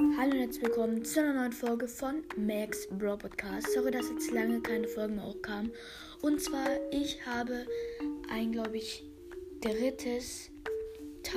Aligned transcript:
Hallo 0.00 0.30
und 0.30 0.38
herzlich 0.38 0.62
willkommen 0.62 1.04
zu 1.04 1.20
einer 1.20 1.34
neuen 1.34 1.52
Folge 1.52 1.86
von 1.86 2.24
Max 2.34 2.88
Bro 2.88 3.18
Podcast. 3.18 3.70
Sorry, 3.74 3.90
dass 3.90 4.08
jetzt 4.08 4.30
lange 4.30 4.62
keine 4.62 4.88
Folgen 4.88 5.16
mehr 5.16 5.26
auch 5.26 5.42
kamen. 5.42 5.70
Und 6.22 6.40
zwar, 6.40 6.68
ich 6.90 7.18
habe 7.26 7.66
ein, 8.32 8.50
glaube 8.50 8.78
ich, 8.78 9.04
drittes, 9.60 10.50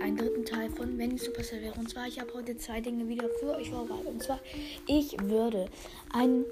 einen 0.00 0.16
dritten 0.16 0.44
Teil 0.44 0.70
von 0.70 0.96
Wenn 0.98 1.16
ich 1.16 1.22
Superstar 1.22 1.62
wäre. 1.62 1.74
Und 1.74 1.90
zwar, 1.90 2.06
ich 2.06 2.20
habe 2.20 2.32
heute 2.32 2.56
zwei 2.56 2.80
Dinge 2.80 3.08
wieder 3.08 3.28
für 3.40 3.56
euch 3.56 3.70
vorbereitet. 3.70 4.06
Und 4.06 4.22
zwar, 4.22 4.38
ich 4.86 5.20
würde 5.20 5.66
einen 6.12 6.44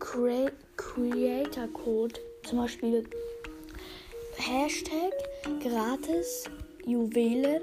Cre 0.00 0.50
Creator 0.76 1.68
Code, 1.68 2.16
zum 2.42 2.58
Beispiel 2.58 3.04
Hashtag 4.36 5.12
gratis 5.62 6.50
Juwelen, 6.84 7.62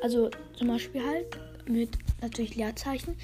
also 0.00 0.30
zum 0.56 0.68
Beispiel 0.68 1.04
halt 1.04 1.26
mit 1.68 1.90
natürlich 2.20 2.56
Leerzeichen. 2.56 3.16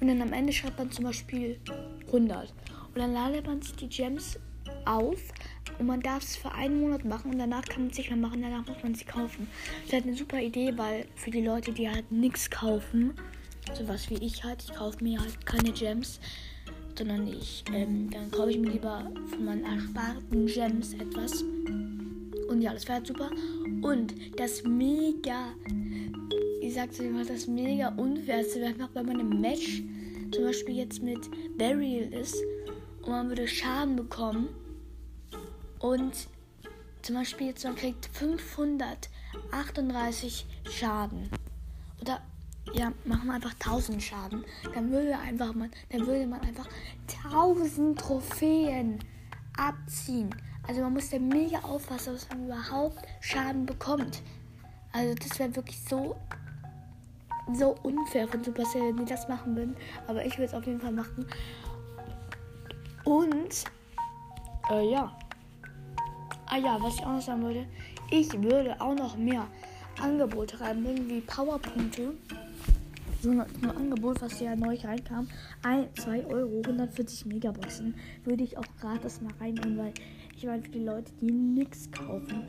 Und 0.00 0.08
dann 0.08 0.22
am 0.22 0.32
Ende 0.32 0.52
schreibt 0.52 0.78
man 0.78 0.90
zum 0.90 1.04
Beispiel 1.04 1.58
100. 2.06 2.52
Und 2.94 2.98
dann 2.98 3.12
ladet 3.12 3.46
man 3.46 3.62
sich 3.62 3.74
die 3.76 3.88
Gems 3.88 4.38
auf 4.84 5.18
und 5.78 5.86
man 5.86 6.00
darf 6.00 6.22
es 6.22 6.36
für 6.36 6.52
einen 6.52 6.80
Monat 6.80 7.04
machen 7.04 7.32
und 7.32 7.38
danach 7.38 7.64
kann 7.64 7.82
man 7.82 7.90
es 7.90 7.98
nicht 7.98 8.10
mehr 8.10 8.18
machen, 8.18 8.42
danach 8.42 8.66
muss 8.66 8.82
man 8.82 8.94
sie 8.94 9.04
kaufen. 9.04 9.48
Das 9.76 9.86
ist 9.86 9.92
halt 9.92 10.04
eine 10.04 10.16
super 10.16 10.40
Idee, 10.40 10.72
weil 10.76 11.06
für 11.14 11.30
die 11.30 11.42
Leute, 11.42 11.72
die 11.72 11.88
halt 11.88 12.10
nichts 12.10 12.50
kaufen, 12.50 13.12
sowas 13.74 14.10
wie 14.10 14.14
ich 14.24 14.42
halt, 14.42 14.62
ich 14.62 14.74
kaufe 14.74 15.02
mir 15.04 15.20
halt 15.20 15.46
keine 15.46 15.72
Gems, 15.72 16.20
sondern 16.96 17.28
ich, 17.28 17.64
ähm, 17.72 18.10
dann 18.10 18.30
kaufe 18.30 18.50
ich 18.50 18.58
mir 18.58 18.70
lieber 18.70 19.10
von 19.30 19.44
meinen 19.44 19.64
ersparten 19.64 20.46
Gems 20.46 20.94
etwas. 20.94 21.42
Und 22.48 22.62
ja, 22.62 22.72
das 22.72 22.84
wäre 22.84 22.94
halt 22.94 23.06
super. 23.06 23.30
Und 23.82 24.14
das 24.36 24.64
mega 24.64 25.52
ich 26.68 26.74
sag's 26.74 26.98
immer, 26.98 27.24
das 27.24 27.46
mega 27.46 27.88
unfair 27.96 28.40
ist, 28.40 28.54
einfach 28.58 28.90
wenn 28.92 29.06
man 29.06 29.20
im 29.20 29.40
Match 29.40 29.82
zum 30.30 30.44
Beispiel 30.44 30.76
jetzt 30.76 31.02
mit 31.02 31.18
Burial 31.56 32.12
ist 32.12 32.36
und 33.00 33.08
man 33.08 33.30
würde 33.30 33.48
Schaden 33.48 33.96
bekommen 33.96 34.50
und 35.78 36.28
zum 37.00 37.14
Beispiel 37.14 37.46
jetzt 37.46 37.64
man 37.64 37.74
kriegt 37.74 38.04
538 38.12 40.44
Schaden 40.70 41.30
oder 42.02 42.20
ja, 42.74 42.92
machen 43.06 43.28
wir 43.28 43.32
einfach 43.32 43.54
1000 43.54 44.02
Schaden, 44.02 44.44
dann 44.74 44.90
würde 44.90 45.18
einfach 45.18 45.54
man, 45.54 45.70
dann 45.88 46.06
würde 46.06 46.26
man 46.26 46.42
einfach 46.42 46.68
1000 47.30 47.98
Trophäen 47.98 48.98
abziehen. 49.56 50.28
Also 50.66 50.82
man 50.82 50.92
muss 50.92 51.10
ja 51.12 51.18
mega 51.18 51.60
aufpassen, 51.60 52.12
dass 52.12 52.28
man 52.28 52.44
überhaupt 52.44 52.98
Schaden 53.22 53.64
bekommt. 53.64 54.20
Also 54.92 55.14
das 55.14 55.38
wäre 55.38 55.56
wirklich 55.56 55.80
so 55.88 56.14
so 57.54 57.76
unfair 57.82 58.28
von 58.28 58.42
Supercell, 58.42 58.82
wenn 58.82 59.04
die 59.04 59.12
das 59.12 59.28
machen 59.28 59.56
würden. 59.56 59.76
Aber 60.06 60.24
ich 60.24 60.36
will 60.38 60.44
es 60.44 60.54
auf 60.54 60.66
jeden 60.66 60.80
Fall 60.80 60.92
machen. 60.92 61.26
Und, 63.04 63.64
äh, 64.70 64.90
ja. 64.90 65.16
Ah 66.46 66.56
ja, 66.56 66.78
was 66.80 66.94
ich 66.94 67.02
auch 67.02 67.12
noch 67.12 67.20
sagen 67.20 67.42
würde. 67.42 67.66
Ich 68.10 68.32
würde 68.40 68.80
auch 68.80 68.94
noch 68.94 69.16
mehr 69.16 69.46
Angebote 70.00 70.60
reinbringen, 70.60 71.08
wie 71.08 71.20
Powerpunkte. 71.20 72.14
So 73.20 73.30
ein, 73.30 73.40
Angebot, 73.68 74.22
was 74.22 74.38
ja 74.40 74.54
neu 74.54 74.76
reinkam. 74.82 75.28
1, 75.62 75.88
2 76.04 76.26
Euro, 76.26 76.60
140 76.64 77.26
Megaboxen. 77.26 77.94
Würde 78.24 78.44
ich 78.44 78.56
auch 78.56 78.64
gratis 78.80 79.20
mal 79.20 79.32
reinbringen, 79.40 79.76
weil 79.76 79.92
ich 80.36 80.44
meine, 80.44 80.62
für 80.62 80.70
die 80.70 80.84
Leute, 80.84 81.12
die 81.20 81.32
nichts 81.32 81.90
kaufen, 81.90 82.46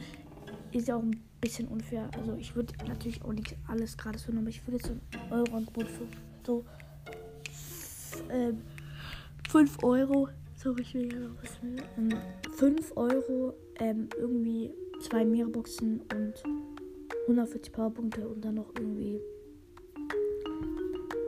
ist 0.72 0.88
ja 0.88 0.96
auch 0.96 1.04
ein 1.04 1.22
bisschen 1.42 1.68
unfair. 1.68 2.10
Also 2.18 2.36
ich 2.36 2.56
würde 2.56 2.74
natürlich 2.88 3.24
auch 3.24 3.34
nicht 3.34 3.56
alles 3.68 3.98
gratis 3.98 4.24
finden, 4.24 4.42
aber 4.42 4.50
ich 4.50 4.66
würde 4.66 4.78
jetzt 4.78 4.88
so 4.88 4.94
ein 4.94 5.32
Euro-Angebot 5.32 5.88
für 5.88 6.08
so 6.46 6.66
äh, 8.30 8.54
5 9.50 9.84
Euro. 9.84 10.30
So, 10.56 10.76
ich 10.78 10.94
will 10.94 11.12
ja 11.12 11.20
noch 11.20 11.36
was 11.42 11.58
ähm, 11.98 12.10
5 12.58 12.98
Euro 12.98 13.54
ähm, 13.80 14.10
irgendwie 14.18 14.72
zwei 15.02 15.24
Meerboxen 15.24 16.02
und 16.02 16.34
140 17.24 17.72
Powerpunkte 17.72 18.28
und 18.28 18.44
dann 18.44 18.56
noch 18.56 18.74
irgendwie 18.78 19.22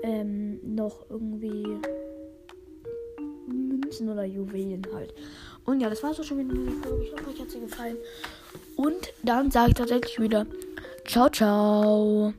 ähm, 0.03 0.59
noch 0.75 1.09
irgendwie 1.09 1.66
Münzen 3.91 4.09
oder 4.09 4.24
Juwelen 4.24 4.85
halt. 4.94 5.13
Und 5.66 5.81
ja, 5.81 5.90
das 5.90 6.02
war 6.02 6.12
auch 6.12 6.24
schon 6.24 6.40
wieder 6.40 6.53
eine 6.53 6.72
Folge. 6.81 7.03
Ich 7.03 7.12
hoffe, 7.12 7.29
euch 7.29 7.41
hat 7.41 7.52
sie 7.52 7.59
gefallen. 7.59 7.97
Und 8.78 9.13
dann 9.24 9.52
sage 9.52 9.69
ich 9.69 9.75
tatsächlich 9.75 10.19
wieder 10.19 10.46
Ciao, 11.06 11.29
ciao. 11.29 12.34